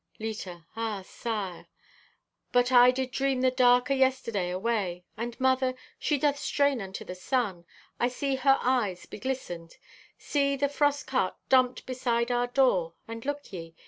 (Leta) 0.19 0.65
"Ah, 0.75 1.03
sire, 1.03 1.67
but 2.51 2.71
I 2.71 2.89
did 2.89 3.11
dream 3.11 3.41
the 3.41 3.51
dark 3.51 3.91
o' 3.91 3.93
yesterday 3.93 4.49
away. 4.49 5.05
And, 5.15 5.39
mother, 5.39 5.75
she 5.99 6.17
doth 6.17 6.39
strain 6.39 6.81
unto 6.81 7.05
the 7.05 7.13
sun! 7.13 7.65
I 7.99 8.07
see 8.07 8.37
her 8.37 8.57
eyes 8.61 9.05
be 9.05 9.19
glistened. 9.19 9.77
See, 10.17 10.55
the 10.55 10.69
frost 10.69 11.05
cart 11.05 11.35
dumped 11.49 11.85
beside 11.85 12.31
our 12.31 12.47
door, 12.47 12.95
and 13.07 13.23
look 13.23 13.53
ye! 13.53 13.75